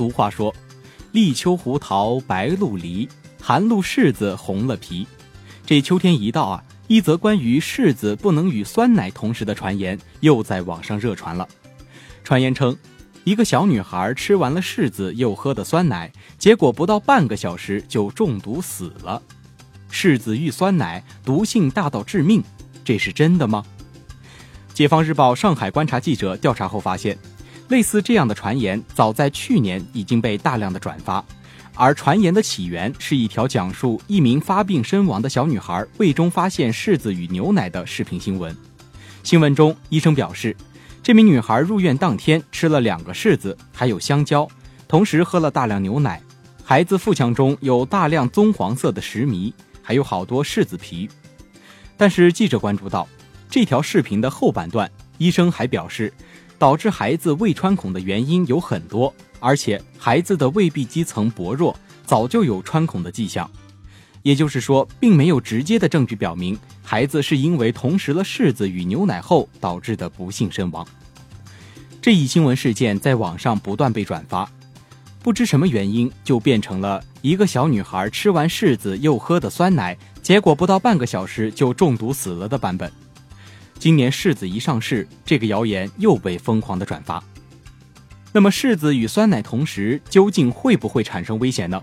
[0.00, 0.54] 俗话说
[1.12, 3.06] ：“立秋胡桃白露梨，
[3.38, 5.06] 寒露柿子红了皮。”
[5.66, 11.46] 这秋天一到啊，一则关于柿子不能与酸奶同时的传言又在网上热传了。
[12.24, 12.74] 传言称，
[13.24, 19.20] 一个小女孩吃完了柿子又喝的酸奶，结果不到半个小时就中毒死了。
[19.92, 22.42] 柿子遇酸奶，毒性大到致命，
[22.82, 23.62] 这是真的吗？
[24.72, 27.18] 解放日报上海观察记者调查后发现。
[27.70, 31.24] 类似这样的传言，早在去年已经被大量的转发，
[31.76, 38.54] 而传言的起源是一条讲述一名发病身亡的小女孩胃中发现柿子与牛奶的视频新闻。
[39.22, 40.56] 新闻中，医生表示，
[41.00, 44.48] 这名女孩入院当天吃了两个柿子，还有香蕉，
[44.88, 46.20] 同时喝了大量牛奶。
[46.64, 51.08] 孩子腹腔中有大量棕黄色的食糜，还有好多柿子皮。
[51.96, 53.06] 但是记者关注到，
[53.48, 56.12] 这条视频的后半段，医生还表示。
[56.60, 63.50] 导致孩子胃穿孔的原因有很多，而且孩子的胃壁肌层薄弱，早就有穿孔的迹象。
[64.22, 70.86] 也就是说，并没有直接的证据表明孩子是因为同食了柿子与牛奶后导致的不幸身亡。
[72.02, 74.46] 这一新闻事件在网上不断被转发，
[75.22, 82.92] 不知什么原因就变成了一个小女孩吃完柿子又喝的酸奶，结果不到半个小时就中毒死了的版本。
[83.80, 87.24] 今年柿子一上市，这个谣言又被疯狂的转发。
[88.30, 91.82] 那么柿子与酸奶同时，究竟会不会产生危险呢？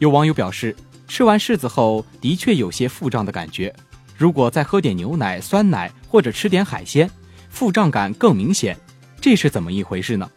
[0.00, 0.74] 有网友表示，
[1.06, 3.72] 吃完柿子后的确有些腹胀的感觉，
[4.18, 7.08] 如果再喝点牛奶、酸奶或者吃点海鲜，
[7.48, 8.76] 腹胀感更明显。
[9.20, 10.28] 这是怎么一回事呢？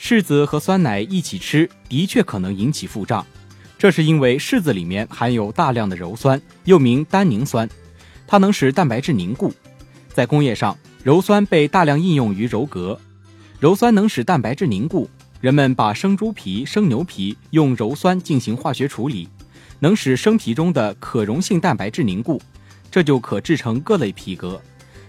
[0.00, 3.26] 柿子和酸奶一起吃，的确可能引起腹胀，
[3.76, 7.68] 这是因为柿子里面含有大量的鞣酸，又名单宁酸，
[8.26, 9.52] 它能使蛋白质凝固。
[10.14, 12.98] 在工业上，鞣酸被大量应用于鞣革。
[13.60, 15.10] 鞣酸能使蛋白质凝固，
[15.40, 19.28] 人们把生猪皮、生牛皮用鞣酸进行化学处理，
[19.80, 22.40] 能使生皮中的可溶性蛋白质凝固，
[22.92, 24.62] 这就可制成各类皮革。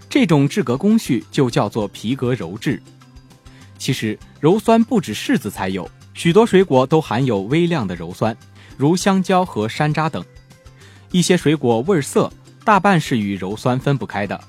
[0.09, 2.81] 这种制革工序就叫做皮革鞣制。
[3.77, 8.35] 其实，鞣酸不止柿子才有，许多水果都含有微量的鞣酸，
[8.75, 10.25] 如香蕉和山楂等。
[11.11, 12.31] 一些水果味涩，
[12.63, 14.39] 大半是与鞣酸分不开的。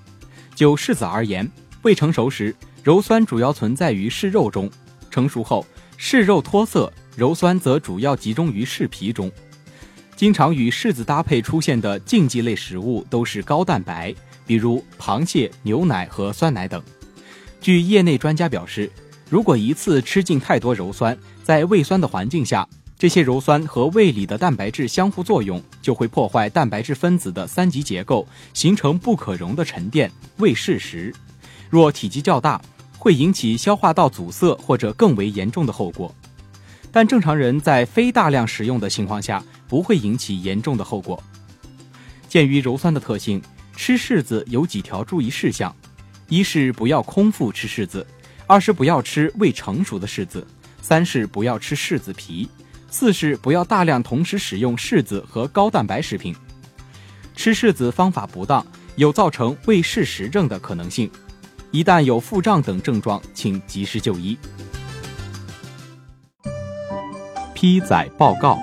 [0.57, 1.49] 就柿子而言，
[1.83, 2.53] 未成熟时，
[2.83, 4.67] 鞣酸主要存在于柿肉中；
[5.11, 5.65] 成熟后，
[5.99, 9.31] 柿肉脱色，鞣酸则主要集中于柿皮中。
[10.17, 14.15] 经常与柿子搭配出现的禁忌类食物都是高蛋白，
[14.47, 16.83] 比如螃蟹、牛奶和酸奶等。
[17.61, 18.91] 据业内专家表示，
[19.29, 22.67] 如果一次吃进太多鞣酸，在胃酸的环境下，
[22.99, 31.15] 这些鞣酸和胃里的蛋白质相互作用，就会破坏蛋白质分子的三级结构，形成不可溶的沉淀胃柿石。
[31.69, 32.59] 若体积较大，
[32.99, 36.15] 会引起消化道阻塞或者更为严重的后果。
[36.91, 41.23] 但正常人在非大量食用的情况下，不会引起严重的后果。
[42.27, 43.43] 鉴于鞣酸的特性，
[43.77, 45.75] 吃柿子有几条注意事项：
[46.31, 48.03] 一是不要空腹吃柿子；
[48.47, 50.41] 二是不要吃未成熟的柿子；
[50.81, 52.49] 三是不要吃柿子皮。
[52.89, 56.35] 四是不要大量同时使用柿子和高蛋白食品，
[57.35, 58.65] 吃柿子方法不当，
[58.97, 61.11] 有造成胃柿石症的可能性。
[61.73, 64.39] 一旦有腹胀等症状，请及时就医。
[67.53, 68.59] 批载报告：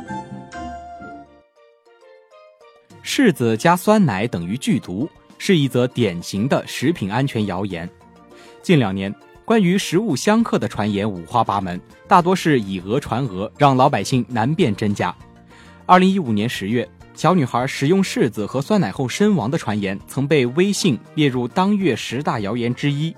[3.04, 5.08] 柿子加酸奶等于剧毒，
[5.38, 7.88] 是一则典型的食品安全谣言。
[8.64, 9.14] 近两年。
[9.46, 15.14] 关于食物相克的传言五花八门，大多是以讹传讹，让老百姓难辨真假。
[15.86, 23.14] 二零一五年十月，小女孩食用柿子和酸奶后身亡的传言曾被微信列入当月十大谣言之一。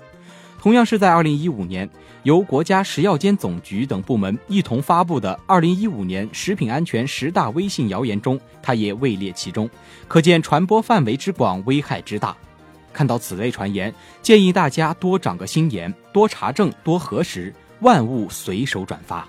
[0.60, 1.88] 同样是在二零一五年，
[2.24, 9.70] 由国家食药监总局等部门一同发布的二零一五年食品安全十大微信谣言中，它也位列其中，
[10.08, 12.36] 可见传播范围之广，危害之大。
[12.96, 19.28] 看到此类传言，建议大家多长个心眼，多查证，多核实，万物随手转发。